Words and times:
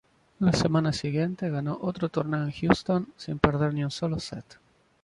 La 0.39 0.51
semana 0.51 0.93
siguiente, 0.93 1.51
ganó 1.51 1.77
otro 1.79 2.09
torneo 2.09 2.43
en 2.45 2.51
Houston 2.51 3.13
sin 3.17 3.37
perder 3.37 3.75
ni 3.75 3.83
un 3.83 3.91
sólo 3.91 4.17
set. 4.19 4.57